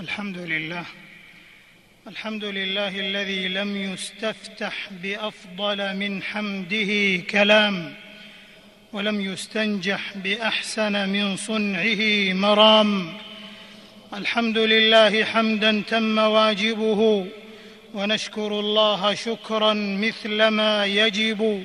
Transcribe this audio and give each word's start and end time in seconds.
الحمد 0.00 0.38
لله. 0.38 0.84
الحمد 2.06 2.44
لله 2.44 3.00
الذي 3.00 3.48
لم 3.48 3.76
يستفتح 3.76 4.74
بأفضل 5.02 5.96
من 5.96 6.22
حمده 6.22 7.22
كلام 7.30 7.94
ولم 8.92 9.20
يستنجح 9.20 10.16
بأحسن 10.16 11.08
من 11.08 11.36
صنعه 11.36 12.32
مرام. 12.32 13.12
الحمد 14.14 14.58
لله 14.58 15.24
حمدا 15.24 15.82
تم 15.88 16.18
واجبه 16.18 17.26
ونشكر 17.94 18.60
الله 18.60 19.14
شكرا 19.14 19.72
مثل 19.74 20.48
ما 20.48 20.86
يجب. 20.86 21.64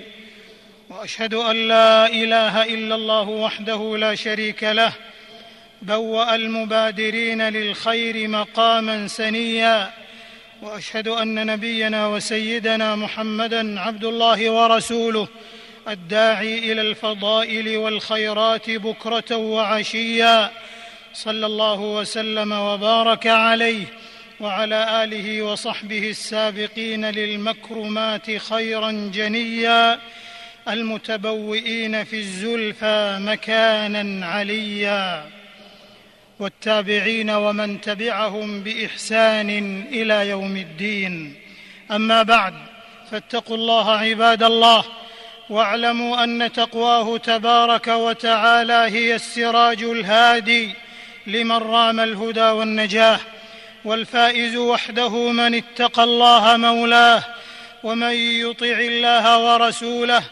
وأشهد 0.90 1.34
أن 1.34 1.68
لا 1.68 2.08
إله 2.08 2.64
إلا 2.64 2.96
الله 2.96 3.30
وحده 3.30 3.98
لا 3.98 4.16
شريك 4.16 4.64
له 4.64 4.94
بوأ 5.84 6.36
المبادرين 6.36 7.42
للخير 7.42 8.28
مقاما 8.28 9.08
سنيا 9.08 9.92
وأشهد 10.62 11.08
أن 11.08 11.46
نبينا 11.46 12.08
وسيدنا 12.08 12.96
محمدا 12.96 13.80
عبد 13.80 14.04
الله 14.04 14.50
ورسوله 14.50 15.28
الداعي 15.88 16.72
إلى 16.72 16.82
الفضائل 16.82 17.78
والخيرات 17.78 18.70
بكرة 18.70 19.36
وعشيا. 19.36 20.52
صلى 21.14 21.46
الله 21.46 21.80
وسلم 21.80 22.52
وبارك 22.52 23.28
عليه 23.28 23.86
وعلى 24.40 25.04
آله 25.04 25.42
وصحبه 25.42 26.10
السابقين 26.10 27.06
للمكرمات 27.06 28.38
خيرا 28.38 29.12
جنيا. 29.14 30.00
المتبوئين 30.68 32.04
في 32.04 32.16
الزلفى 32.16 33.18
مكانا 33.22 34.26
عليا. 34.28 35.43
والتابعين 36.44 37.30
ومن 37.30 37.82
تبعهم 37.82 38.64
بإحسان 38.64 39.50
إلى 39.92 40.30
يوم 40.30 40.58
الدين. 40.58 41.36
أما 41.92 42.24
بعد 42.24 42.54
فاتقوا 43.12 43.58
الله 43.58 43.92
عباد 43.92 44.44
الله 44.44 44.84
واعلموا 45.50 46.24
أن 46.24 46.52
تقواه 46.52 47.18
تبارك 47.18 47.88
وتعالى 47.88 48.74
هي 48.74 49.16
السراج 49.16 49.84
الهادي 49.84 50.76
لمن 51.28 51.58
رام 51.58 52.00
الهدى 52.00 52.42
والنجاة 52.42 53.20
والفائز 53.86 54.56
وحده 54.56 55.10
من 55.32 55.56
اتقى 55.56 56.04
الله 56.04 56.58
مولاه 56.58 57.24
ومن 57.84 58.14
يطع 58.14 58.80
الله 58.80 59.38
ورسوله 59.46 60.24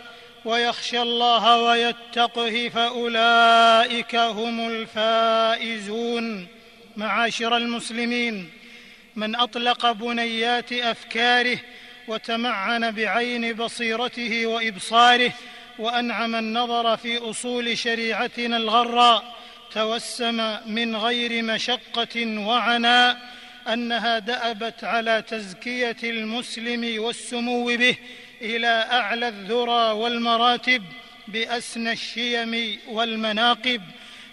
ويخشى 0.45 1.01
الله 1.01 1.57
ويتقه 1.57 2.69
فأولئك 2.69 4.15
هم 4.15 4.67
الفائزون. 4.67 6.47
معاشر 6.97 7.57
المسلمين 7.57 8.49
من 9.15 9.35
أطلق 9.35 9.91
بنيات 9.91 10.73
أفكاره 10.73 11.57
وتمعن 12.07 12.91
بعين 12.91 13.53
بصيرته 13.53 14.45
وإبصاره 14.45 15.33
وأنعم 15.79 16.35
النظر 16.35 16.97
في 16.97 17.17
أصول 17.17 17.77
شريعتنا 17.77 18.57
الغراء 18.57 19.35
توسم 19.73 20.57
من 20.65 20.95
غير 20.95 21.43
مشقة 21.43 22.39
وعناء 22.39 23.17
أنها 23.67 24.19
دأبت 24.19 24.83
على 24.83 25.23
تزكية 25.27 25.97
المسلم 26.03 27.03
والسمو 27.03 27.65
به 27.65 27.97
إلى 28.41 28.87
أعلى 28.91 29.27
الذرى 29.27 29.91
والمراتب 29.91 30.83
بأسنى 31.27 31.91
الشيم 31.91 32.79
والمناقب 32.87 33.81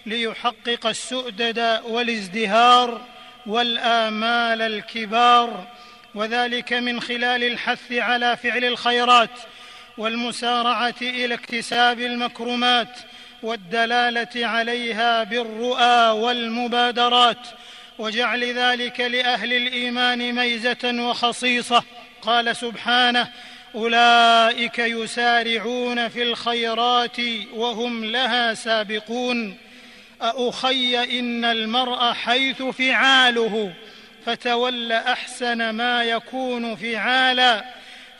ليحقق 0.05 0.87
السؤدد 0.87 1.81
والازدهار 1.85 3.01
والآمال 3.45 4.61
الكبار 4.61 5.67
وذلك 6.15 6.73
من 6.73 7.01
خلال 7.01 7.43
الحث 7.43 7.91
على 7.91 8.37
فعل 8.37 8.65
الخيرات 8.65 9.29
والمسارعة 9.97 10.95
إلى 11.01 11.33
اكتساب 11.33 11.99
المكرمات 11.99 12.99
والدلالة 13.43 14.47
عليها 14.47 15.23
بالرؤى 15.23 16.09
والمبادرات 16.09 17.47
وجعل 17.97 18.43
ذلك 18.43 18.99
لأهل 18.99 19.53
الإيمان 19.53 20.33
ميزة 20.35 21.09
وخصيصة. 21.09 21.83
قال 22.21 22.55
سبحانه 22.55 23.27
أولئك 23.75 24.79
يسارعون 24.79 26.07
في 26.07 26.23
الخيرات 26.23 27.17
وهم 27.53 28.05
لها 28.05 28.53
سابقون. 28.53 29.57
أخي 30.21 31.19
إن 31.19 31.45
المرء 31.45 32.13
حيث 32.13 32.61
فعاله 32.61 33.73
فتول 34.25 34.91
أحسن 34.91 35.69
ما 35.69 36.03
يكون 36.03 36.75
فعالا. 36.75 37.65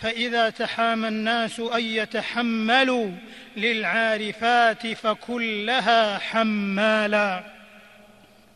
فإذا 0.02 0.50
تحامى 0.50 1.08
الناس 1.08 1.60
أن 1.60 1.82
يتحملوا 1.82 3.12
للعارفات 3.58 4.88
فكلها 4.88 6.18
حمالا. 6.18 7.44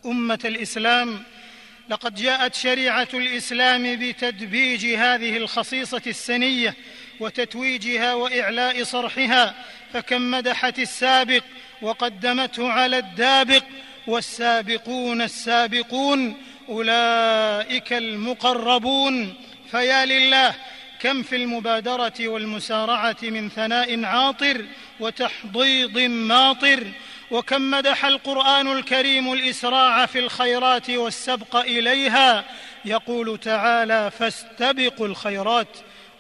أمة 0.06 0.40
الإسلام 0.46 1.24
لقد 1.90 2.16
جاءت 2.16 2.56
شريعة 2.56 3.08
الإسلام 3.14 3.96
بتدبيج 3.96 4.86
هذه 4.86 5.38
الخصيصة 5.38 6.02
السنية 6.08 6.76
وتتويجها 7.20 8.14
وإعلاء 8.14 8.84
صرحها 8.84 9.56
فكم 9.94 10.32
مدحت 10.32 10.80
السابق 10.80 11.44
وقدمته 11.82 12.70
على 12.70 12.98
الدابق 12.98 13.64
والسابقون 14.08 15.22
السابقون 15.22 16.38
أولئك 16.70 17.94
المقربون. 17.94 19.36
فيا 19.72 20.06
لله 20.06 20.56
كم 21.00 21.24
في 21.24 21.36
المبادرة 21.36 22.28
والمسارعة 22.28 23.18
من 23.22 23.50
ثناء 23.50 24.06
عاطر 24.06 24.66
وتحضيض 25.00 25.98
ماطر 26.00 26.88
وكم 27.34 27.72
مدح 27.72 28.06
القرآن 28.06 28.72
الكريم 28.72 29.34
الإسراع 29.34 30.06
في 30.06 30.20
الخيرات 30.20 30.90
والسبق 30.90 31.56
إليها. 31.56 32.46
يقول 32.86 33.40
تعالى 33.40 34.12
فاستبقوا 34.20 35.08
الخيرات 35.08 35.68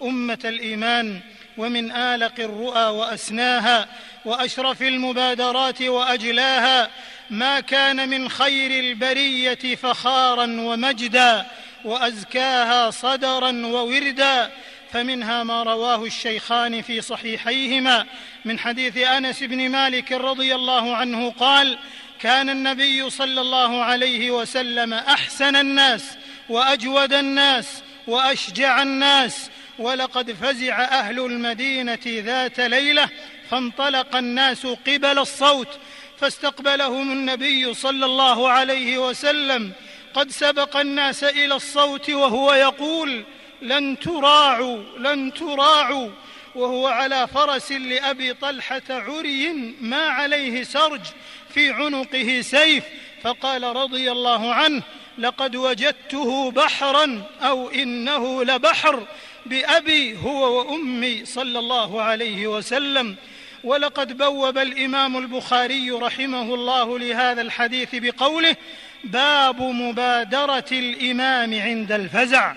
أمة 0.04 0.40
الإيمان 0.46 1.20
ومن 1.58 1.92
آلق 1.92 2.40
الرؤى 2.40 2.86
وأسناها 2.86 3.88
وأشرف 4.26 4.82
المبادرات 4.82 5.82
وأجلاها. 5.82 6.90
ما 7.30 7.60
كان 7.60 8.10
من 8.10 8.30
خير 8.30 8.80
البرية 8.80 9.76
فخارا 9.76 10.44
ومجدا 10.44 11.46
وأزكاها 11.86 12.92
صدرا 12.92 13.66
ووردا. 13.66 14.52
فمنها 14.94 15.44
ما 15.44 15.64
رواه 15.64 16.06
الشيخان 16.06 16.82
في 16.82 17.02
صحيحيهما 17.02 18.06
من 18.46 18.60
حديث 18.60 18.98
أنس 18.98 19.44
بن 19.44 19.70
مالك 19.70 20.12
رضي 20.12 20.56
الله 20.56 20.96
عنه 20.96 21.32
قال 21.32 21.78
كان 22.20 22.50
النبي 22.50 23.10
صلى 23.10 23.42
الله 23.42 23.84
عليه 23.84 24.32
وسلم 24.32 24.94
أحسن 24.94 25.56
الناس 25.56 26.18
وأجود 26.50 27.14
الناس 27.14 27.84
وأشجع 28.08 28.82
الناس 28.82 29.50
ولقد 29.80 30.32
فزع 30.32 30.84
أهل 30.84 31.20
المدينة 31.20 32.00
ذات 32.08 32.60
ليلة 32.60 33.10
فانطلق 33.50 34.16
الناس 34.16 34.66
قبل 34.66 35.20
الصوت 35.20 35.80
فاستقبلهم 36.20 37.12
النبي 37.12 37.74
صلى 37.74 38.06
الله 38.06 38.50
عليه 38.50 38.98
وسلم 38.98 39.72
قد 40.14 40.32
سبق 40.32 40.78
الناس 40.78 41.24
إلى 41.24 41.56
الصوت 41.56 42.10
وهو 42.10 42.54
يقول 42.54 43.24
لن 43.64 44.00
تراعوا 44.00 44.84
لن 44.98 45.34
تراعوا. 45.34 46.10
وهو 46.56 46.88
على 46.88 47.28
فرس 47.28 47.72
لأبي 47.72 48.34
طلحة 48.34 48.82
عري 48.90 49.50
ما 49.82 50.02
عليه 50.10 50.64
سرج 50.64 51.02
في 51.54 51.72
عنقه 51.72 52.42
سيف. 52.42 52.84
فقال 53.24 53.64
رضي 53.64 54.12
الله 54.12 54.54
عنه 54.54 54.82
لقد 55.18 55.56
وجدته 55.56 56.52
بحرا 56.52 57.24
أو 57.42 57.70
إنه 57.70 58.44
لبحر 58.44 59.08
بأبي 59.46 60.18
هو 60.18 60.58
وأمي 60.60 61.26
صلى 61.26 61.60
الله 61.60 62.02
عليه 62.02 62.48
وسلم 62.48 63.16
ولقد 63.64 64.18
بوب 64.18 64.58
الإمام 64.58 65.18
البخاري 65.18 65.92
رحمه 65.92 66.54
الله 66.54 67.00
لهذا 67.00 67.42
الحديث 67.42 67.90
بقوله 67.94 68.56
باب 69.04 69.62
مبادرة 69.62 70.66
الإمام 70.72 71.62
عند 71.62 71.92
الفزع 71.92 72.54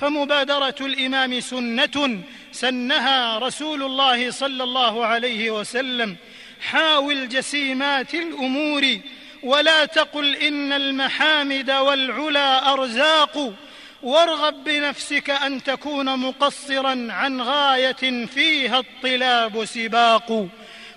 فمبادرة 0.00 0.74
الإمام 0.80 1.40
سنة 1.40 2.22
سنها 2.52 3.38
رسول 3.38 3.82
الله 3.82 4.30
صلى 4.30 4.64
الله 4.64 5.06
عليه 5.06 5.50
وسلم. 5.50 6.16
حاول 6.60 7.28
جسيمات 7.28 8.14
الأمور 8.14 8.98
ولا 9.42 9.84
تقل 9.84 10.36
إن 10.36 10.72
المحامد 10.72 11.70
والعلا 11.70 12.72
أرزاق. 12.72 13.54
وارغب 14.02 14.64
بنفسك 14.64 15.30
أن 15.30 15.62
تكون 15.62 16.18
مقصرا 16.18 17.06
عن 17.10 17.40
غاية 17.40 18.26
فيها 18.26 18.78
الطلاب 18.78 19.64
سباق. 19.64 20.48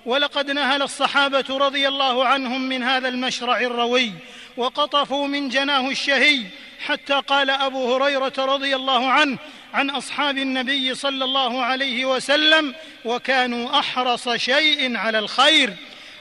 ولقد 0.06 0.52
نهل 0.52 0.82
الصحابة 0.82 1.46
رضي 1.50 1.88
الله 1.88 2.26
عنهم 2.26 2.62
من 2.62 2.84
هذا 2.84 3.08
المشرع 3.08 3.62
الروي 3.62 4.12
وقطفوا 4.58 5.28
من 5.28 5.50
جناه 5.50 5.90
الشهي 5.90 6.44
حتى 6.86 7.14
قال 7.14 7.50
أبو 7.50 7.96
هريرة 7.96 8.34
رضي 8.38 8.76
الله 8.76 9.10
عنه 9.10 9.38
عن 9.74 9.90
أصحاب 9.90 10.38
النبي 10.38 10.96
صلى 10.96 11.26
الله 11.26 11.64
عليه 11.64 12.06
وسلم 12.06 12.76
وكانوا 13.06 13.80
أحرص 13.80 14.30
شيء 14.30 14.98
على 14.98 15.20
الخير 15.20 15.74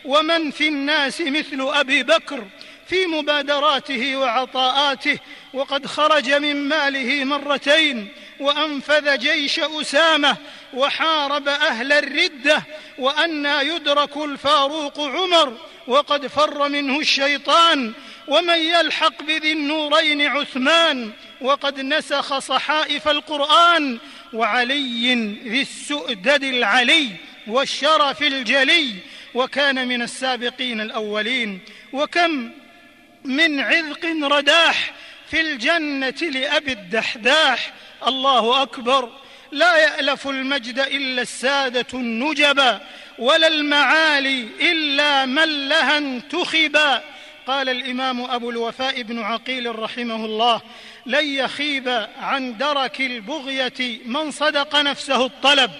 ومن 0.04 0.50
في 0.50 0.68
الناس 0.68 1.20
مثل 1.20 1.60
أبي 1.60 2.02
بكر 2.02 2.44
في 2.86 3.06
مبادراته 3.06 4.16
وعطاءاته 4.16 5.18
وقد 5.54 5.86
خرج 5.86 6.32
من 6.32 6.68
ماله 6.68 7.24
مرتين 7.24 8.08
وأنفذ 8.40 9.18
جيش 9.18 9.60
أسامة 9.60 10.36
وحارب 10.74 11.48
أهل 11.48 11.92
الردة 11.92 12.62
وأنى 12.98 13.68
يدرك 13.68 14.16
الفاروق 14.16 15.00
عمر 15.00 15.56
وقد 15.86 16.26
فر 16.26 16.68
منه 16.68 17.00
الشيطان 17.00 17.92
ومن 18.28 18.58
يلحق 18.58 19.22
بذي 19.22 19.52
النورين 19.52 20.26
عثمان 20.26 21.12
وقد 21.40 21.80
نسخ 21.80 22.38
صحائف 22.38 23.08
القرآن 23.08 23.98
وعلي 24.32 25.14
ذي 25.44 25.60
السؤدد 25.60 26.44
العلي 26.44 27.08
والشرف 27.46 28.22
الجلي 28.22 28.94
وكان 29.34 29.88
من 29.88 30.02
السابقين 30.02 30.80
الأولين 30.80 31.60
وكم 31.92 32.50
من 33.24 33.60
عذق 33.60 34.04
رداح 34.22 34.92
في 35.30 35.40
الجنة 35.40 36.30
لأبي 36.30 36.72
الدحداح 36.72 37.72
الله 38.06 38.62
أكبر 38.62 39.10
لا 39.52 39.76
يألف 39.76 40.28
المجد 40.28 40.78
إلا 40.78 41.22
السادة 41.22 41.86
النجبا 41.94 42.80
ولا 43.18 43.46
المعالي 43.46 44.48
إلا 44.60 45.26
من 45.26 45.68
لها 45.68 45.98
انتخبا 45.98 47.02
قال 47.50 47.68
الإمام 47.68 48.20
أبو 48.20 48.50
الوفاء 48.50 49.02
بن 49.02 49.18
عقيل 49.18 49.78
رحمه 49.78 50.24
الله 50.24 50.60
لن 51.06 51.26
يخيب 51.26 52.06
عن 52.20 52.56
درك 52.56 53.00
البغية 53.00 54.00
من 54.04 54.30
صدق 54.30 54.76
نفسه 54.76 55.26
الطلب 55.26 55.70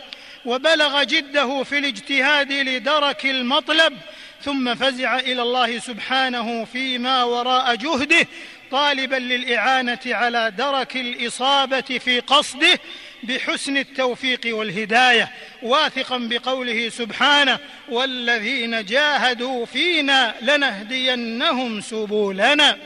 وبلغ 0.45 1.03
جده 1.03 1.63
في 1.63 1.79
الاجتهاد 1.79 2.53
لدرك 2.53 3.27
المطلب 3.27 3.99
ثم 4.43 4.75
فزع 4.75 5.19
إلى 5.19 5.43
الله 5.43 5.79
سبحانه 5.79 6.65
فيما 6.65 7.25
وراء 7.25 7.75
جهده 7.75 8.27
طالبا 8.71 9.17
للإعانة 9.17 10.01
على 10.07 10.53
درك 10.59 10.97
الإصابة 10.97 11.81
في 11.81 12.21
قصده 12.21 12.79
بحسن 13.23 13.77
التوفيق 13.77 14.41
والهداية 14.45 15.33
واثقا 15.63 16.19
بقوله 16.19 16.89
سبحانه 16.89 17.59
والذين 17.89 18.85
جاهدوا 18.85 19.67
فينا 19.67 20.35
لنهدينهم 20.43 21.81
سبلنا 21.81 22.79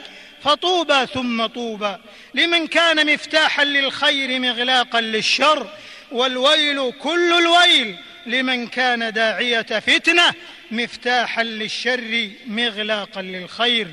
فطوبى 0.43 1.07
ثم 1.07 1.47
طوبى. 1.47 1.97
لمن 2.35 2.67
كان 2.67 3.13
مفتاحا 3.15 3.65
للخير 3.65 4.41
مغلاقا 4.41 5.01
للشر 5.01 5.67
والويل 6.13 6.93
كل 6.93 7.33
الويل. 7.33 7.97
لمن 8.27 8.67
كان 8.67 9.13
داعية 9.13 9.63
فتنة 9.63 10.33
مفتاحا 10.71 11.43
للشر 11.43 12.31
مغلاقا 12.47 13.23
للخير. 13.23 13.89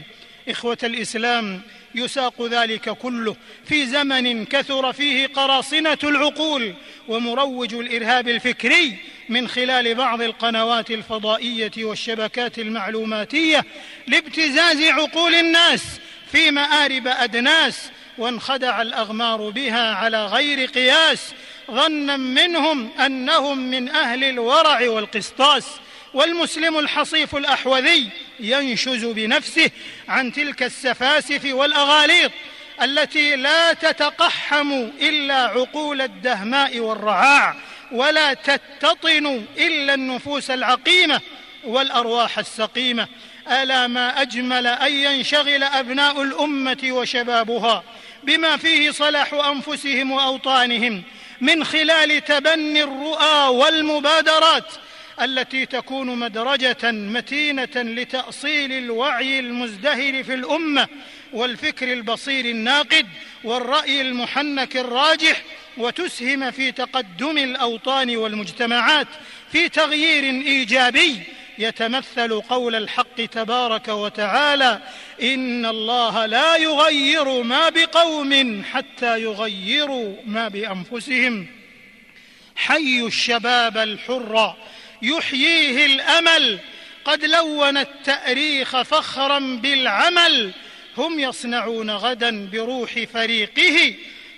إخوة 0.50 0.78
الإسلام 0.84 1.62
يساق 1.96 2.42
ذلك 2.42 2.90
كله 2.90 3.36
في 3.66 3.88
زمن 3.88 4.46
كثر 4.46 4.94
فيه 4.94 5.28
قراصنة 5.28 5.98
العقول 6.04 6.74
ومروج 7.08 7.74
الإرهاب 7.74 8.28
الفكري 8.28 8.98
من 9.30 9.48
خلال 9.48 9.96
بعض 9.96 10.22
القنوات 10.22 10.92
الفضائية 10.92 11.72
والشبكات 11.78 12.60
المعلوماتية 12.60 13.66
لابتزاز 14.08 14.82
عقول 14.82 15.36
الناس 15.36 15.84
في 16.32 16.52
مآرب 16.52 17.08
أدناس 17.08 17.90
وانخدع 18.18 18.82
الأغمار 18.82 19.50
بها 19.50 19.96
على 19.96 20.26
غير 20.26 20.66
قياس 20.66 21.34
ظنا 21.72 22.18
منهم 22.18 22.90
أنهم 23.06 23.58
من 23.58 23.90
أهل 23.90 24.24
الورع 24.24 24.90
والقسطاس. 24.90 25.66
والمسلم 26.14 26.80
الحصيف 26.80 27.36
الأحوذي 27.36 28.10
ينشز 28.40 29.06
بنفسه 29.06 29.70
عن 30.08 30.34
تلك 30.34 30.64
السفاسف 30.64 31.46
والأغاليط 31.46 32.32
التي 32.82 33.36
لا 33.36 33.74
تتقحم 33.74 34.72
إلا 35.02 35.36
عقول 35.36 36.02
الدهماء 36.02 36.80
والرعاع 36.80 37.56
ولا 37.92 38.34
تتطن 38.34 39.46
إلا 39.58 39.94
النفوس 39.94 40.52
العقيمة 40.52 41.22
والأرواح 41.64 42.40
السقيمة. 42.40 43.08
ألا 43.52 43.88
ما 43.88 44.22
أجمل 44.22 44.68
أن 44.68 44.94
ينشغل 44.94 45.64
أبناء 45.64 46.22
الأمة 46.22 46.78
وشبابها 46.84 47.84
بما 48.24 48.58
فيه 48.58 48.92
صلاح 48.92 49.34
أنفسهم 49.34 50.12
وأوطانهم 50.12 51.04
من 51.42 51.64
خلال 51.64 52.24
تبني 52.26 52.84
الرؤى 52.84 53.48
والمبادرات 53.48 54.66
التي 55.22 55.66
تكون 55.66 56.20
مدرجة 56.20 56.92
متينة 56.92 57.76
لتأصيل 57.76 58.72
الوعي 58.72 59.40
المزدهر 59.40 60.24
في 60.24 60.34
الأمة 60.34 60.88
والفكر 61.34 61.94
البصير 61.94 62.46
الناقد 62.46 63.08
والرأي 63.44 64.02
المحنك 64.02 64.78
الراجح 64.78 65.42
وتسهم 65.78 66.52
في 66.52 66.72
تقدم 66.72 67.38
الأوطان 67.38 68.18
والمجتمعات 68.18 69.08
في 69.52 69.70
تغيير 69.70 70.24
إيجابي 70.24 71.20
يتمثل 71.58 72.42
قول 72.42 72.76
الحق 72.76 73.16
تبارك 73.16 73.88
وتعالى 73.88 74.82
إن 75.22 75.66
الله 75.66 76.26
لا 76.26 76.56
يغير 76.56 77.44
ما 77.44 77.70
بقوم 77.70 78.64
حتى 78.64 79.22
يغيروا 79.22 80.16
ما 80.26 80.48
بأنفسهم. 80.48 81.48
حي 82.56 83.02
الشباب 83.06 83.78
الحر 83.78 84.56
يحييه 85.02 85.86
الأمل. 85.86 86.60
قد 87.06 87.26
لون 87.26 87.78
التأريخ 87.78 88.82
فخرا 88.82 89.40
بالعمل. 89.40 90.52
هم 90.98 91.20
يصنعون 91.20 91.90
غدا 91.90 92.50
بروح 92.52 93.04
فريقه. 93.14 93.96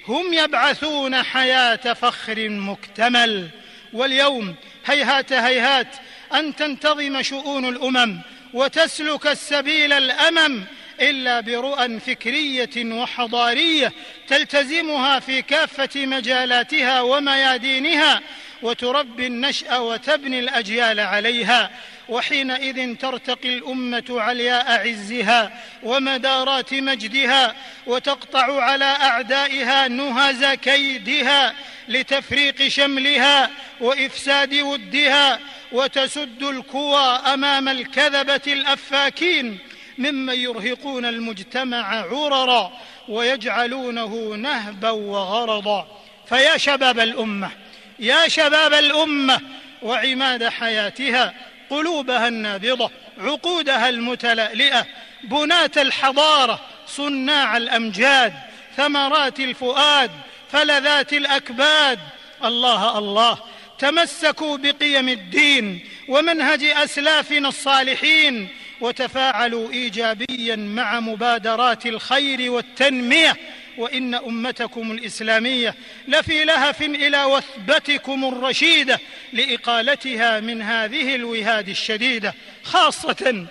هم 0.07 0.33
يبعثون 0.33 1.23
حياة 1.23 1.93
فخر 1.93 2.49
مكتمل. 2.49 3.49
واليوم 3.93 4.55
هيهات 4.85 5.33
هيهات 5.33 5.95
أن 6.33 6.55
تنتظم 6.55 7.21
شؤون 7.21 7.69
الأمم 7.69 8.19
وتسلك 8.53 9.27
السبيل 9.27 9.93
الأمم. 9.93 10.63
إلا 11.09 11.39
برؤى 11.39 11.99
فكرية 11.99 12.69
وحضارية 12.77 13.93
تلتزمها 14.27 15.19
في 15.19 15.41
كافة 15.41 16.05
مجالاتها 16.05 17.01
وميادينها 17.01 18.21
وتربي 18.61 19.27
النشأ 19.27 19.77
وتبني 19.77 20.39
الأجيال 20.39 20.99
عليها 20.99 21.71
وحينئذ 22.09 22.95
ترتقي 22.95 23.49
الأمة 23.49 24.03
علياء 24.09 24.87
عزها 24.87 25.63
ومدارات 25.83 26.73
مجدها 26.73 27.55
وتقطع 27.87 28.61
على 28.61 28.85
أعدائها 28.85 29.87
نهز 29.87 30.45
كيدها 30.45 31.55
لتفريق 31.87 32.67
شملها 32.67 33.49
وإفساد 33.79 34.53
ودها 34.53 35.39
وتسد 35.71 36.43
الكوى 36.43 37.19
أمام 37.33 37.69
الكذبة 37.69 38.41
الأفاكين 38.47 39.57
ممن 39.97 40.33
يرهقون 40.33 41.05
المجتمع 41.05 42.05
عررا 42.11 42.71
ويجعلونه 43.07 44.35
نهبا 44.35 44.89
وغرضا. 44.89 45.87
فيا 46.29 46.57
شباب 46.57 46.99
الأمة 46.99 47.51
يا 47.99 48.27
شباب 48.27 48.73
الأمة 48.73 49.41
وعماد 49.81 50.47
حياتها 50.47 51.33
قلوبها 51.69 52.27
النابضة 52.27 52.91
عقودها 53.17 53.89
المتلألئة 53.89 54.85
بناة 55.23 55.71
الحضارة 55.77 56.59
صناع 56.87 57.57
الأمجاد 57.57 58.33
ثمرات 58.77 59.39
الفؤاد 59.39 60.11
فلذات 60.51 61.13
الأكباد. 61.13 61.99
الله 62.43 62.97
الله 62.97 63.37
تمسكوا 63.79 64.57
بقيم 64.57 65.09
الدين 65.09 65.87
ومنهج 66.07 66.63
أسلافنا 66.63 67.49
الصالحين 67.49 68.49
وتفاعلوا 68.83 69.71
ايجابيا 69.71 70.55
مع 70.55 70.99
مبادرات 70.99 71.85
الخير 71.85 72.51
والتنمية 72.51 73.37
وإن 73.77 74.15
أمتكم 74.15 74.91
الإسلامية 74.91 75.75
لفي 76.07 76.45
لهف 76.45 76.81
إلى 76.81 77.23
وثبتكم 77.23 78.25
الرشيدة 78.25 78.99
لإقالتها 79.33 80.39
من 80.39 80.61
هذه 80.61 81.15
الوهاد 81.15 81.69
الشديدة 81.69 82.33
خاصة 82.63 83.45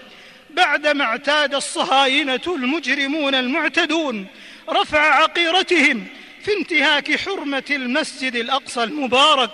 بعدما 0.51 1.05
اعتاد 1.05 1.55
الصهاينة 1.55 2.41
المجرمون 2.47 3.35
المعتدون 3.35 4.27
رفع 4.69 5.01
عقيرتهم 5.01 6.07
في 6.45 6.53
انتهاك 6.59 7.17
حرمة 7.17 7.65
المسجد 7.71 8.37
الأقصى 8.37 8.83
المبارك 8.85 9.51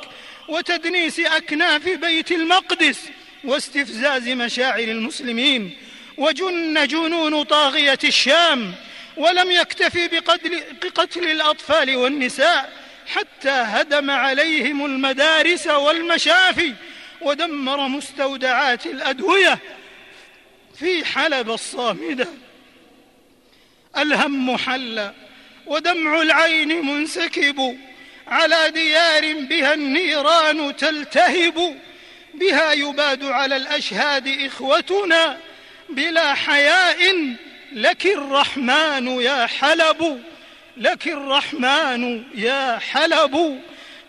وتدنيس 0.49 1.21
أكناف 1.21 1.89
بيت 1.89 2.33
المقدس 2.33 3.01
واستفزاز 3.45 4.29
مشاعر 4.29 4.79
المسلمين 4.79 5.77
وجن 6.17 6.87
جنون 6.87 7.43
طاغية 7.43 7.99
الشام 8.05 8.75
ولم 9.17 9.51
يكتفي 9.51 10.09
بقتل, 10.09 10.63
بقتل 10.83 11.25
الأطفال 11.31 11.97
والنساء 11.97 12.73
حتى 13.07 13.51
هدم 13.51 14.11
عليهم 14.11 14.85
المدارس 14.87 15.67
والمشافي 15.67 16.75
ودمر 17.21 17.89
مستودعات 17.89 18.87
الأدوية 18.87 19.59
في 20.79 21.05
حلب 21.05 21.51
الصامدة. 21.51 22.29
الهم 23.97 24.57
حل 24.57 25.11
ودمع 25.67 26.23
العين 26.23 26.87
منسكب 26.87 27.79
على 28.27 28.71
ديار 28.71 29.33
بها 29.33 29.75
النيران 29.75 30.77
تلتهب 30.77 31.77
بها 32.39 32.73
يباد 32.73 33.25
على 33.25 33.57
الأشهاد 33.57 34.29
إخوتنا 34.29 35.39
بلا 35.89 36.35
حياء. 36.35 36.99
لك 37.73 38.07
الرحمن 38.07 39.07
يا 39.21 39.47
حلب 39.47 40.23
لك 40.77 41.09
الرحمن 41.09 42.25
يا 42.35 42.79
حلب. 42.79 43.61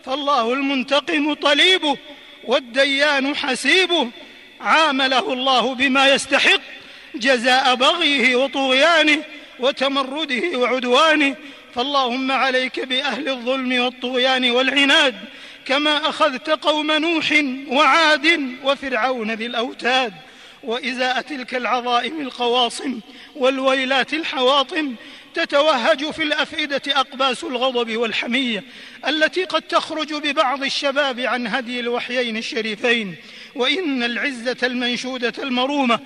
فالله 0.04 0.52
المنتقم 0.52 1.34
طليبه 1.34 1.96
والديان 2.44 3.36
حسيبه 3.36 4.10
عامله 4.60 5.32
الله 5.32 5.74
بما 5.74 6.14
يستحق 6.14 6.60
جزاء 7.14 7.74
بغيه 7.74 8.36
وطغيانه 8.36 9.24
وتمرده 9.58 10.58
وعدوانه. 10.58 11.36
فاللهم 11.74 12.32
عليك 12.32 12.80
بأهل 12.80 13.28
الظلم 13.28 13.80
والطغيان 13.80 14.50
والعناد 14.50 15.14
كما 15.70 16.08
أخذت 16.08 16.50
قوم 16.50 16.92
نوح 16.92 17.44
وعاد 17.68 18.56
وفرعون 18.64 19.36
بالأوتاد 19.36 20.12
وازاء 20.62 21.20
تلك 21.20 21.54
العظائم 21.54 22.20
القواصم 22.20 23.00
والويلات 23.36 24.14
الحواطم 24.14 24.94
تتوهج 25.34 26.10
في 26.10 26.22
الأفئدة 26.22 26.82
أقباس 26.88 27.44
الغضب 27.44 27.96
والحمية 27.96 28.64
التي 29.08 29.44
قد 29.44 29.62
تخرج 29.62 30.14
ببعض 30.14 30.62
الشباب 30.62 31.20
عن 31.20 31.46
هدي 31.46 31.80
الوحيين 31.80 32.36
الشريفين. 32.36 33.16
وإن 33.54 34.02
العزة 34.02 34.56
المنشودة 34.62 35.32
المرومة 35.42 35.98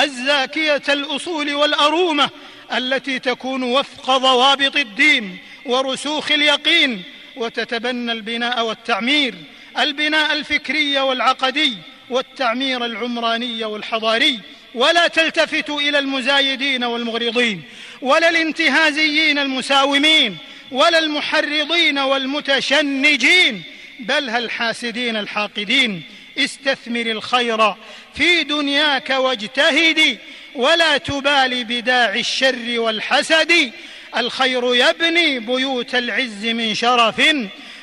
الزاكية 0.00 0.82
الأصول 0.88 1.54
والأرومة 1.54 2.30
التي 2.72 3.18
تكون 3.18 3.62
وفق 3.62 4.16
ضوابط 4.16 4.76
الدين 4.76 5.38
ورسوخ 5.66 6.32
اليقين 6.32 7.02
وتتبنى 7.36 8.12
البناء 8.12 8.66
والتعمير 8.66 9.34
البناء 9.78 10.32
الفكري 10.32 10.98
والعقدي 10.98 11.76
والتعمير 12.10 12.84
العمراني 12.84 13.64
والحضاري. 13.64 14.40
ولا 14.74 15.08
تلتفت 15.08 15.70
إلى 15.70 15.98
المزايدين 15.98 16.84
والمغرضين 16.84 17.62
ولا 18.02 18.28
الانتهازيين 18.28 19.38
المساومين 19.38 20.38
ولا 20.70 20.98
المحرضين 20.98 21.98
والمتشنجين. 21.98 23.62
بل 24.00 24.30
الحاسدين 24.30 25.16
الحاقدين؟ 25.16 26.02
استثمر 26.38 27.00
الخير 27.00 27.74
في 28.14 28.42
دنياك 28.42 29.10
واجتهد 29.10 30.18
ولا 30.54 30.98
تبال 30.98 31.64
بداعي 31.64 32.20
الشر 32.20 32.80
والحسد. 32.80 33.72
الخير 34.16 34.74
يبني 34.74 35.38
بيوت 35.38 35.94
العز 35.94 36.46
من 36.46 36.74
شرف 36.74 37.22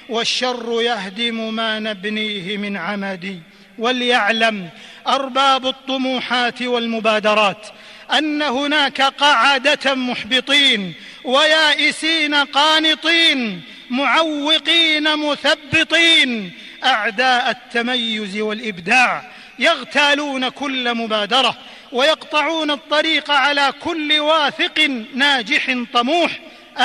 والشر 0.10 0.82
يهدم 0.82 1.54
ما 1.54 1.80
نبنيه 1.80 2.58
من 2.58 2.78
عمد. 2.78 3.42
وليعلم 3.78 4.70
أرباب 5.08 5.68
الطموحات 5.68 6.62
والمبادرات 6.62 7.68
أن 8.18 8.42
هناك 8.42 9.02
قعده 9.02 9.96
محبطين 9.96 10.94
ويائسين 11.24 12.36
قانطين 12.36 13.62
معوقين 13.90 15.16
مثبطين. 15.18 16.52
أعداء 16.84 17.50
التميز 17.50 18.38
والإبداع 18.38 19.32
يغتالون 19.60 20.50
كل 20.50 20.96
مبادرة 20.96 21.58
ويقطعون 21.92 22.72
الطريق 22.72 23.32
على 23.32 23.74
كل 23.84 24.20
واثق 24.20 24.90
ناجح 25.14 25.78
طموح. 25.94 26.40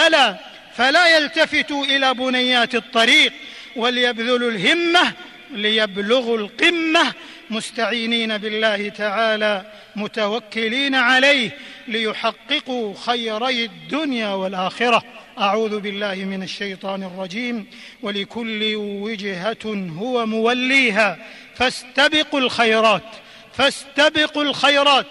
ألا 0.06 0.36
فلا 0.76 1.16
يلتفتوا 1.16 1.84
إلى 1.84 2.14
بنيات 2.14 2.74
الطريق 2.74 3.32
وليبذلوا 3.76 4.50
الهمة 4.50 5.12
ليبلغوا 5.50 6.38
القمة 6.38 7.12
مستعينين 7.50 8.38
بالله 8.38 8.88
تعالى 8.88 9.66
متوكلين 9.96 10.94
عليه 10.94 11.50
ليحققوا 11.88 12.94
خيري 13.06 13.64
الدنيا 13.64 14.28
والآخرة. 14.28 15.02
أعوذ 15.38 15.80
بالله 15.80 16.14
من 16.14 16.42
الشيطان 16.42 17.02
الرجيم. 17.02 17.66
ولكل 18.02 18.74
وجهة 18.76 19.92
هو 19.98 20.26
موليها 20.26 21.18
فاستبقوا 21.54 22.40
الخيرات. 22.40 23.02
فاستبقوا 23.54 24.42
الخيرات. 24.42 25.06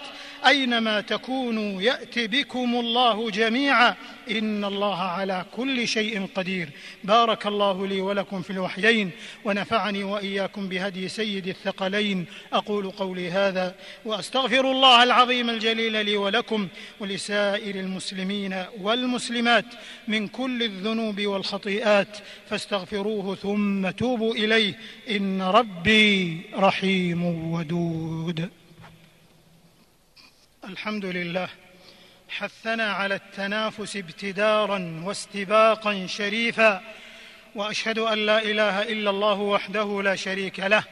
أينما 0.46 1.00
تكونوا 1.00 1.82
يات 1.82 2.18
بكم 2.18 2.74
الله 2.74 3.30
جميعا 3.30 3.94
إن 4.30 4.64
الله 4.64 4.98
على 4.98 5.44
كل 5.56 5.88
شيء 5.88 6.26
قدير. 6.34 6.68
بارك 7.04 7.46
الله 7.46 7.86
لي 7.86 8.00
ولكم 8.00 8.42
في 8.42 8.50
الوحيين 8.50 9.10
ونفعني 9.44 10.04
وإياكم 10.04 10.68
بهدي 10.68 11.08
سيد 11.08 11.46
الثقلين. 11.46 12.26
أقول 12.52 12.90
قولي 12.90 13.30
هذا 13.30 13.74
وأستغفر 14.04 14.70
الله 14.70 15.02
العظيم 15.02 15.50
الجليل 15.50 16.04
لي 16.06 16.16
ولكم 16.16 16.68
ولسائر 17.00 17.74
المسلمين 17.74 18.64
والمسلمات 18.80 19.66
من 20.08 20.28
كل 20.28 20.62
الذنوب 20.62 21.20
والخطيئات 21.20 22.18
فاستغفروه 22.50 23.34
ثم 23.34 23.90
توبوا 23.90 24.34
إليه. 24.34 24.78
إن 25.10 25.42
ربي 25.42 26.40
رحيم 26.54 27.52
ودود. 27.52 28.61
الحمد 30.68 31.04
لله. 31.04 31.48
حثنا 32.28 32.92
على 32.92 33.14
التنافس 33.14 33.96
ابتدارا 33.96 35.02
واستباقا 35.04 36.06
شريفا. 36.06 36.80
وأشهد 37.54 37.98
أن 37.98 38.26
لا 38.26 38.42
إله 38.42 38.82
إلا 38.82 39.10
الله 39.10 39.34
وحده 39.34 40.02
لا 40.02 40.16
شريك 40.16 40.60
له. 40.60 40.84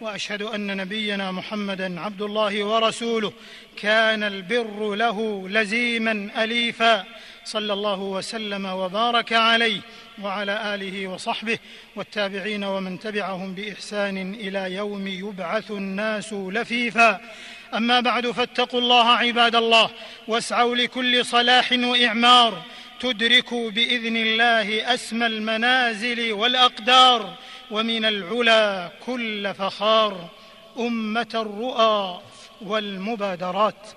وأشهد 0.00 0.42
أن 0.42 0.76
نبينا 0.76 1.32
محمدا 1.32 2.00
عبد 2.00 2.22
الله 2.22 2.64
ورسوله. 2.64 3.32
كان 3.76 4.22
البر 4.22 4.94
له 4.94 5.48
لزيما 5.48 6.30
اليفا. 6.44 7.04
صلى 7.44 7.72
الله 7.72 8.00
وسلم 8.00 8.66
وبارك 8.66 9.32
عليه 9.32 9.80
وعلى 10.22 10.74
آله 10.74 11.06
وصحبه 11.06 11.58
والتابعين 11.96 12.64
ومن 12.64 13.00
تبعهم 13.00 13.54
بإحسان 13.54 14.34
إلى 14.34 14.74
يوم 14.74 15.06
يبعث 15.06 15.70
الناس 15.70 16.32
لفيفا. 16.32 17.20
أما 17.74 18.00
بعد 18.00 18.30
فاتقوا 18.30 18.80
الله 18.80 19.08
عباد 19.08 19.56
الله 19.56 19.90
واسعوا 20.28 20.76
لكل 20.76 21.24
صلاح 21.24 21.72
وإعمار 21.72 22.62
تدركوا 23.00 23.70
بإذن 23.70 24.16
الله 24.16 24.94
أسمى 24.94 25.26
المنازل 25.26 26.32
والأقدار 26.32 27.34
ومن 27.70 28.04
العلا 28.04 28.90
كل 29.06 29.54
فخار 29.54 30.28
أمة 30.78 31.28
الرؤى 31.34 32.20
والمبادرات. 32.60 33.88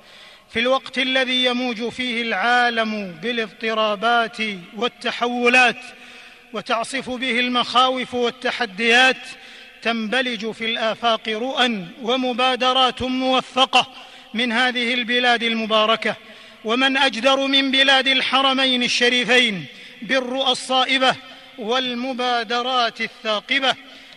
في 0.50 0.60
الوقت 0.60 0.98
الذي 0.98 1.46
يموج 1.46 1.90
فيه 1.90 2.22
العالم 2.22 3.20
بالاضطرابات 3.22 4.38
والتحولات 4.78 5.82
وتعصف 6.54 7.10
به 7.10 7.40
المخاوف 7.40 8.14
والتحديات 8.14 9.28
تنبلج 9.82 10.52
في 10.52 10.66
الآفاق 10.66 11.30
رؤى 11.30 11.86
ومبادرات 12.02 13.02
موفقة 13.02 13.94
من 14.34 14.52
هذه 14.52 14.94
البلاد 14.94 15.44
المباركة. 15.44 16.16
ومن 16.64 16.98
أجدر 16.98 17.48
من 17.48 17.72
بلاد 17.72 18.08
الحرمين 18.08 18.84
الشريفين 18.84 19.66
بالرؤى 20.02 20.52
الصائبه 20.52 21.16
والمبادرات 21.58 23.02
الثاقبة. 23.02 23.76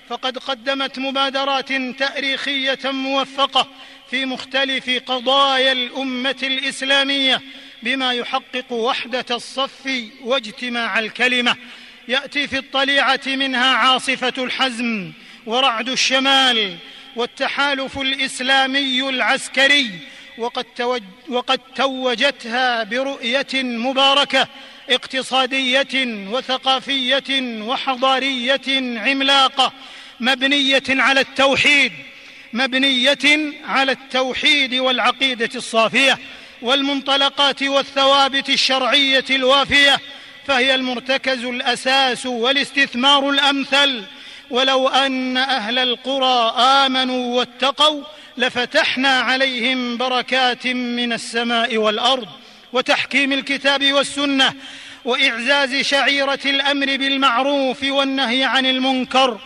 فقد 0.08 0.38
قدمت 0.38 0.98
مبادرات 0.98 1.72
تأريخية 1.72 2.78
موفقة 2.84 3.68
في 4.10 4.24
مختلف 4.24 4.90
قضايا 5.06 5.72
الأمة 5.72 6.36
الإسلامية 6.42 7.40
بما 7.82 8.12
يحقق 8.12 8.72
وحدة 8.72 9.26
الصف 9.30 10.02
واجتماع 10.22 10.98
الكلمة. 10.98 11.56
يأتي 12.08 12.48
في 12.48 12.58
الطليعة 12.58 13.20
منها 13.26 13.74
عاصفة 13.74 14.32
الحزم 14.38 15.12
ورعد 15.46 15.88
الشمال 15.88 16.76
والتحالف 17.16 17.98
الإسلامي 17.98 19.08
العسكري 19.08 19.90
وقد, 20.38 20.64
توج 20.64 21.02
وقد 21.28 21.60
توجتها 21.74 22.84
برؤية 22.84 23.46
مباركة 23.54 24.48
اقتصادية 24.90 26.06
وثقافية 26.30 27.60
وحضارية 27.62 28.98
عملاقة 29.00 29.72
مبنية 30.20 30.82
على 30.88 31.20
التوحيد 31.20 31.92
مبنية 32.52 33.52
على 33.64 33.92
التوحيد 33.92 34.74
والعقيدة 34.74 35.50
الصافية 35.54 36.18
والمنطلقات 36.62 37.62
والثوابت 37.62 38.48
الشرعية 38.48 39.24
الوافية 39.30 40.00
فهي 40.46 40.74
المرتكز 40.74 41.44
الأساس 41.44 42.26
والاستثمار 42.26 43.30
الأمثل 43.30 44.04
ولو 44.50 44.88
أن 44.88 45.36
أهل 45.36 45.78
القرى 45.78 46.54
آمنوا 46.58 47.36
واتقوا 47.38 48.02
لفتحنا 48.36 49.20
عليهم 49.20 49.96
بركات 49.96 50.66
من 50.66 51.12
السماء 51.12 51.76
والأرض 51.76 52.28
وتحكيم 52.72 53.32
الكتاب 53.32 53.92
والسنة 53.92 54.52
وإعزاز 55.04 55.74
شعيرة 55.74 56.38
الأمر 56.46 56.86
بالمعروف 56.86 57.82
والنهي 57.82 58.44
عن 58.44 58.66
المنكر 58.66 59.38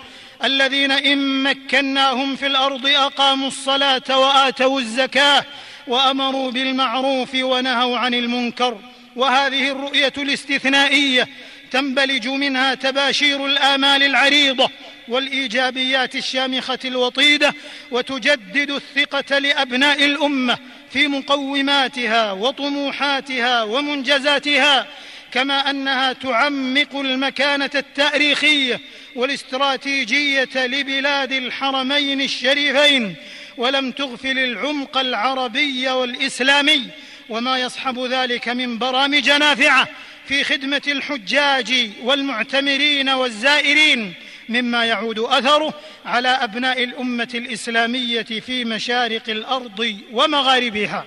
الذين 0.45 0.93
إن 0.93 1.43
مكناهم 1.43 2.37
في 2.37 2.47
الأرض 2.47 2.87
أقاموا 2.87 3.49
الصلاة 3.49 4.19
وآتوا 4.19 4.81
الزكاة 4.81 5.45
وأمروا 5.87 6.51
بالمعروف 6.51 7.35
ونهوا 7.35 7.99
عن 7.99 8.15
المنكر 8.15 8.79
وهذه 9.17 9.71
الرؤية 9.71 10.13
الاستثنائية 10.19 11.29
تنبلج 11.71 12.29
منها 12.29 12.75
تباشير 12.75 13.47
الآمال 13.47 14.03
العريضة 14.03 14.71
والإيجابيات 15.09 16.17
الشامخة 16.17 16.79
الوطيدة 16.85 17.55
وتجدد 17.91 18.71
الثقة 18.71 19.39
لأبناء 19.39 20.05
الأمة 20.05 20.59
في 20.93 21.09
مقوماتها 21.09 22.33
وطموحاتها 22.33 23.63
ومنجزاتها 23.63 24.87
كما 25.33 25.71
أنها 25.71 26.13
تعمق 26.13 26.97
المكانة 26.97 27.71
التاريخية 27.75 28.81
والاستراتيجية 29.17 30.49
لبلاد 30.55 31.33
الحرمين 31.33 32.21
الشريفين 32.21 33.15
ولم 33.57 33.93
تغفل 33.93 34.39
العمق 34.39 34.99
العربي 34.99 35.89
والإسلامي 35.89 36.83
وما 37.29 37.59
يصحب 37.59 37.99
ذلك 37.99 38.49
من 38.49 38.79
برامج 38.79 39.31
نافعة 39.31 39.89
في 40.29 40.45
خدمة 40.45 40.83
الحجاج 40.87 41.91
والمعتمرين 42.03 43.09
والزائرين 43.09 44.15
مما 44.49 44.85
يعود 44.85 45.19
أثره 45.19 45.75
على 46.07 46.29
أبناء 46.29 46.85
الأمة 46.85 47.29
الإسلامية 47.35 48.23
في 48.23 48.65
مشارق 48.65 49.23
الأرض 49.29 49.97
ومغاربها. 50.13 51.05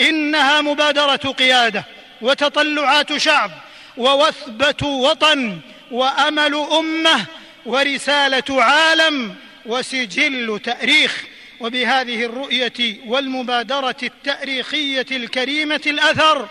إنها 0.00 0.60
مبادرة 0.60 1.16
قيادة 1.16 1.84
وتطلعات 2.22 3.16
شعب 3.16 3.50
ووثبة 3.96 4.86
وطن 4.86 5.58
وأمل 5.90 6.54
أمة 6.54 7.24
ورسالة 7.66 8.62
عالم 8.62 9.34
وسجل 9.66 10.60
تأريخ. 10.64 11.24
وبهذه 11.60 12.24
الرؤية 12.24 12.96
والمبادرة 13.06 13.96
التأريخية 14.02 15.06
الكريمة 15.10 15.80
الأثر 15.86 16.48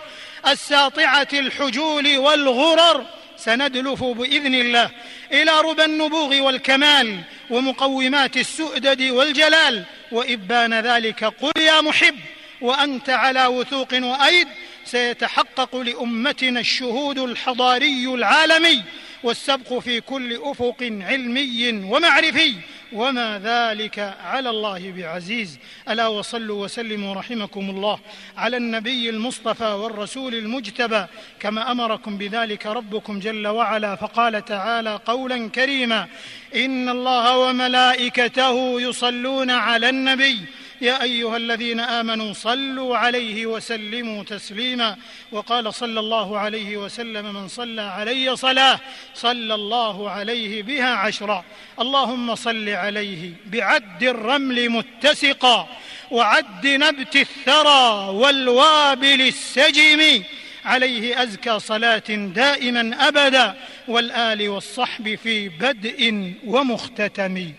الساطعة 0.47 1.27
الحجول 1.33 2.17
والغرر 2.17 3.05
سندلف 3.37 4.03
بإذن 4.03 4.55
الله 4.55 4.91
إلى 5.31 5.61
ربى 5.61 5.85
النبوغ 5.85 6.41
والكمال 6.41 7.19
ومقومات 7.49 8.37
السؤدد 8.37 9.01
والجلال 9.01 9.83
وإبان 10.11 10.73
ذلك 10.73 11.23
قل 11.23 11.61
يا 11.61 11.81
محب 11.81 12.15
وأنت 12.61 13.09
على 13.09 13.45
وثوق 13.45 13.93
وأيد 13.93 14.47
سيتحقق 14.85 15.75
لأمتنا 15.75 16.59
الشهود 16.59 17.19
الحضاري 17.19 18.05
العالمي 18.05 18.83
والسبق 19.23 19.79
في 19.79 20.01
كل 20.01 20.39
أفق 20.43 20.75
علمي 20.81 21.83
ومعرفي. 21.85 22.55
وما 22.95 23.39
ذلك 23.43 23.99
على 24.23 24.49
الله 24.49 24.91
بعزيز. 24.91 25.59
ألا 25.89 26.07
وصلوا 26.07 26.63
وسلموا 26.63 27.13
رحمكم 27.15 27.69
الله 27.69 27.99
على 28.37 28.57
النبي 28.57 29.09
المصطفى 29.09 29.65
والرسول 29.65 30.35
المجتبى 30.35 31.05
كما 31.39 31.71
أمركم 31.71 32.17
بذلك 32.17 32.65
ربكم 32.65 33.19
جل 33.19 33.47
وعلا. 33.47 33.95
فقال 33.95 34.45
تعالى 34.45 34.99
قولا 35.05 35.49
كريما 35.49 36.07
إن 36.55 36.89
الله 36.89 37.37
وملائكته 37.37 38.81
يصلون 38.81 39.51
على 39.51 39.89
النبي 39.89 40.45
يا 40.85 41.03
أيها 41.03 41.37
الذين 41.37 41.79
آمنوا 41.79 42.33
صلوا 42.33 42.97
عليه 42.97 43.45
وسلموا 43.45 44.23
تسليما. 44.23 44.97
وقال 45.31 45.73
صلى 45.73 45.99
الله 45.99 46.39
عليه 46.39 46.77
وسلم 46.77 47.33
من 47.33 47.47
صلى 47.47 47.81
علي 47.81 48.35
صلاة 48.35 48.79
صلى 49.13 49.55
الله 49.55 50.09
عليه 50.09 50.63
بها 50.63 50.89
عشرا. 50.95 51.43
اللهم 51.79 52.35
صل 52.35 52.69
عليه 52.69 53.31
بعد 53.45 54.03
الرمل 54.03 54.69
متسقا 54.69 55.67
وعد 56.11 56.67
نبت 56.67 57.15
الثرى 57.15 58.09
والوابل 58.09 59.21
السجم. 59.21 60.23
عليه 60.65 61.23
أزكى 61.23 61.59
صلاة 61.59 62.09
دائما 62.09 63.07
أبدا. 63.07 63.55
والآل 63.87 64.49
والصحب 64.49 65.15
في 65.15 65.49
بدء 65.49 66.33
ومختتم. 66.45 67.51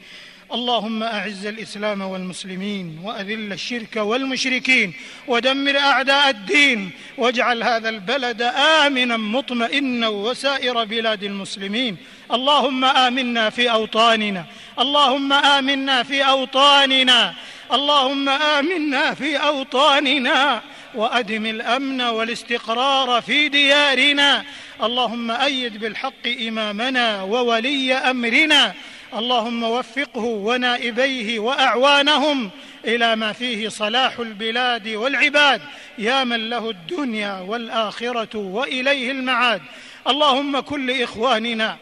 اللهم 0.53 1.03
أعز 1.03 1.47
الإسلام 1.47 2.01
والمسلمين 2.03 2.99
وأذل 3.03 3.53
الشرك 3.53 3.97
والمشركين 3.97 4.93
ودمر 5.29 5.79
أعداء 5.79 6.31
الدين 6.31 6.91
واجعل 7.19 7.63
هذا 7.63 7.89
البلد 7.89 8.43
آمنا 8.87 9.17
مطمئنا 9.17 10.09
وسائر 10.09 10.85
بلاد 10.85 11.23
المسلمين. 11.25 11.97
اللهم 12.33 12.85
آمنا 12.85 13.51
في 13.51 13.71
أوطاننا. 13.71 14.45
اللهم 14.79 15.33
آمنا 15.33 16.03
في 16.03 16.23
أوطاننا. 16.23 17.35
اللهم 17.73 18.29
آمنا 18.29 19.15
في 19.15 19.37
أوطاننا. 19.37 20.63
وأدم 20.95 21.47
الأمن 21.47 22.01
والاستقرار 22.01 23.23
في 23.23 23.49
ديارنا. 23.49 24.45
اللهم 24.83 25.31
أيد 25.31 25.77
بالحق 25.81 26.27
إمامنا 26.49 27.23
وولي 27.23 27.95
أمرنا. 27.95 28.75
اللهم 29.17 29.63
وفقه 29.63 30.25
ونائبيه 30.25 31.39
وأعوانهم 31.39 32.51
إلى 32.85 33.17
ما 33.17 33.33
فيه 33.33 33.69
صلاح 33.69 34.19
البلاد 34.19 34.89
والعباد 34.89 35.63
يا 35.99 36.25
من 36.25 36.51
له 36.51 36.71
الدنيا 36.71 37.41
والآخرة 37.41 38.39
وإليه 38.39 39.11
المعاد. 39.11 39.63
اللهم 40.09 40.61
كن 40.61 40.87
لاخواننا 40.87 41.77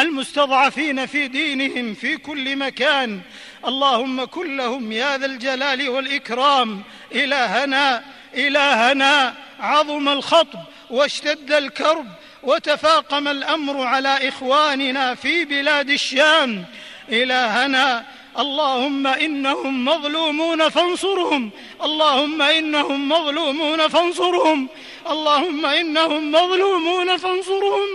المستضعفين 0.00 1.06
في 1.06 1.28
دينهم 1.28 1.94
في 1.94 2.16
كل 2.16 2.56
مكان. 2.56 3.20
اللهم 3.66 4.24
كن 4.24 4.56
لهم 4.56 4.92
يا 4.92 5.18
ذا 5.18 5.26
الجلال 5.26 5.88
والإكرام. 5.88 6.82
إلهنا 7.12 8.04
إلهنا 8.34 9.34
عظم 9.60 10.08
الخطب 10.08 10.60
واشتد 10.90 11.52
الكرب. 11.52 12.06
وتفاقم 12.44 13.28
الأمر 13.28 13.86
على 13.86 14.28
إخواننا 14.28 15.14
في 15.14 15.44
بلاد 15.44 15.90
الشام. 15.90 16.64
إلهنا 17.08 18.04
اللهم 18.38 19.06
إنهم 19.06 19.84
مظلومون 19.84 20.68
فانصرهم. 20.68 21.50
اللهم 21.84 22.42
إنهم 22.42 23.08
مظلومون 23.08 23.88
فانصرهم. 23.88 24.68
اللهم 25.10 25.66
إنهم 25.66 26.32
مظلومون 26.32 27.16
فانصرهم. 27.16 27.88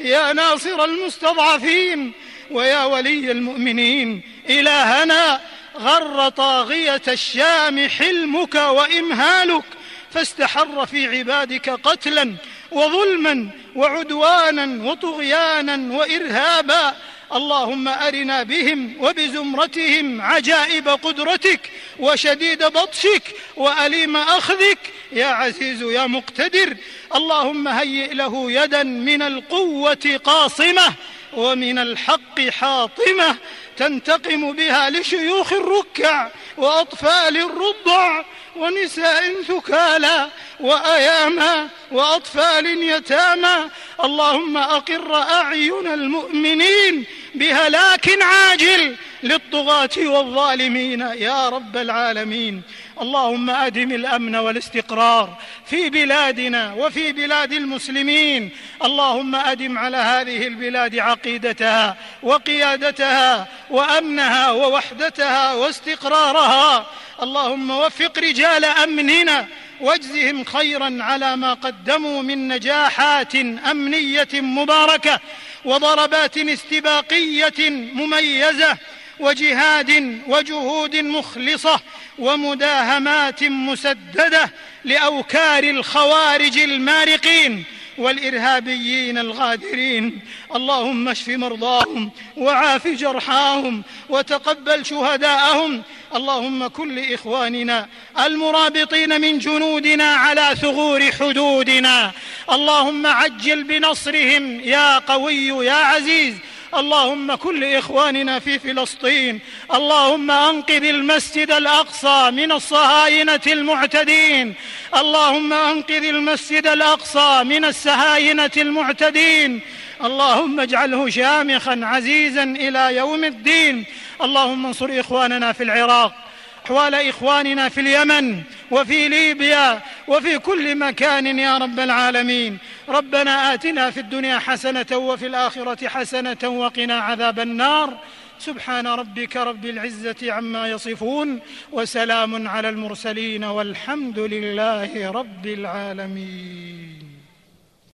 يا 0.00 0.32
ناصر 0.32 0.84
المستضعفين 0.84 2.12
ويا 2.50 2.84
ولي 2.84 3.30
المؤمنين 3.30 4.22
إلهنا 4.50 5.40
غر 5.80 6.28
طاغية 6.28 7.02
الشام 7.08 7.88
حلمك 7.88 8.54
وإمهالك. 8.54 9.64
فاستحر 10.10 10.86
في 10.86 11.18
عبادك 11.18 11.70
قتلا 11.70 12.34
وظلما 12.70 13.48
وعدوانا 13.76 14.90
وطغيانا 14.90 15.96
وإرهابا. 15.96 16.96
اللهم 17.34 17.88
أرنا 17.88 18.42
بهم 18.42 18.96
وبزمرتهم 19.00 20.20
عجائب 20.20 20.88
قدرتك 20.88 21.70
وشديد 21.98 22.64
بطشك 22.64 23.22
وأليم 23.56 24.16
أخذك. 24.16 24.78
يا 25.12 25.26
عزيز 25.26 25.82
يا 25.82 26.06
مقتدر 26.06 26.76
اللهم 27.14 27.68
هيئ 27.68 28.14
له 28.14 28.52
يدا 28.52 28.82
من 28.82 29.22
القوة 29.22 30.20
قاصمة 30.24 30.94
ومن 31.32 31.78
الحق 31.78 32.40
حاطمة. 32.40 33.36
تنتقم 33.76 34.52
بها 34.52 34.90
لشيوخ 34.90 35.52
الركع 35.52 36.30
وأطفال 36.56 37.36
الرضع 37.36 38.24
ونساء 38.56 39.42
ثكالى 39.42 40.28
وأياما 40.60 41.68
وأطفال 41.92 42.66
يتامى 42.82 43.70
اللهم 44.04 44.56
أقر 44.56 45.14
أعين 45.14 45.86
المؤمنين 45.86 47.04
بهلاك 47.34 48.22
عاجل 48.22 48.96
للطغاة 49.22 49.90
والظالمين. 49.98 51.00
يا 51.00 51.48
رب 51.48 51.76
العالمين. 51.76 52.62
اللهم 53.00 53.50
أدم 53.50 53.92
الأمن 53.92 54.36
والاستقرار 54.36 55.38
في 55.66 55.90
بلادنا 55.90 56.72
وفي 56.72 57.12
بلاد 57.12 57.52
المسلمين. 57.52 58.50
اللهم 58.84 59.34
أدم 59.34 59.78
على 59.78 59.96
هذه 59.96 60.46
البلاد 60.46 60.98
عقيدتها 60.98 61.96
وقيادتها 62.22 63.48
وأمنها 63.70 64.50
ووحدتها 64.50 65.54
واستقرارها. 65.54 66.86
اللهم 67.22 67.70
وفق 67.70 68.18
رجال 68.18 68.64
أمننا 68.64 69.46
واجزهم 69.80 70.44
خيرا 70.44 70.98
على 71.00 71.36
ما 71.36 71.54
قدموا 71.54 72.22
من 72.22 72.48
نجاحات 72.48 73.34
أمنية 73.70 74.28
مباركة 74.32 75.20
وضربات 75.64 76.38
استباقية 76.38 77.70
مميزة 77.70 78.78
وجهاد 79.20 80.20
وجهود 80.26 80.96
مخلصة 80.96 81.80
ومداهمات 82.18 83.44
مسددة 83.44 84.50
لأوكار 84.84 85.64
الخوارج 85.64 86.58
المارقين 86.58 87.64
والإرهابيين 87.98 89.18
الغادرين. 89.18 90.20
اللهم 90.54 91.08
اشف 91.08 91.28
مرضاهم 91.28 92.10
وعاف 92.36 92.88
جرحاهم 92.88 93.82
وتقبل 94.08 94.86
شهداءهم. 94.86 95.82
اللهم 96.14 96.66
كن 96.66 96.94
لإخواننا 96.94 97.88
المرابطين 98.20 99.20
من 99.20 99.38
جنودنا 99.38 100.04
على 100.04 100.56
ثغور 100.60 101.12
حدودنا. 101.12 102.12
اللهم 102.52 103.06
عجل 103.06 103.64
بنصرهم 103.64 104.60
يا 104.60 104.98
قوي 104.98 105.46
يا 105.46 105.74
عزيز. 105.74 106.34
اللهم 106.74 107.34
كن 107.34 107.60
لاخواننا 107.60 108.38
في 108.38 108.58
فلسطين. 108.58 109.40
اللهم 109.74 110.30
أنقذ 110.30 110.84
المسجد 110.84 111.50
الأقصى 111.50 112.30
من 112.30 112.52
الصهاينة 112.52 113.40
المعتدين. 113.46 114.54
اللهم 114.96 115.52
أنقذ 115.52 116.04
المسجد 116.04 116.66
الأقصى 116.66 117.44
من 117.44 117.64
السهاينة 117.64 118.50
المعتدين. 118.56 119.60
اللهم 120.04 120.60
اجعله 120.60 121.10
شامخا 121.10 121.80
عزيزا 121.82 122.42
إلى 122.42 122.96
يوم 122.96 123.24
الدين. 123.24 123.84
اللهم 124.22 124.66
انصر 124.66 125.00
إخواننا 125.00 125.52
في 125.52 125.62
العراق 125.62 126.26
أحوال 126.66 126.94
إخواننا 126.94 127.68
في 127.68 127.80
اليمن 127.80 128.42
وفي 128.70 129.08
ليبيا 129.08 129.80
وفي 130.08 130.38
كل 130.38 130.76
مكان 130.76 131.38
يا 131.38 131.58
رب 131.58 131.80
العالمين. 131.80 132.58
ربنا 132.88 133.54
آتنا 133.54 133.90
في 133.90 134.00
الدنيا 134.00 134.38
حسنة 134.38 134.86
وفي 134.92 135.26
الآخرة 135.26 135.88
حسنة 135.88 136.48
وقنا 136.48 136.94
عذاب 136.94 137.40
النار. 137.40 137.98
سبحان 138.38 138.86
ربك 138.86 139.36
رب 139.36 139.64
العزة 139.64 140.32
عما 140.32 140.68
يصفون 140.68 141.40
وسلام 141.72 142.48
على 142.48 142.68
المرسلين 142.68 143.44
والحمد 143.44 144.18
لله 144.18 145.10
رب 145.10 145.46
العالمين. 145.46 147.05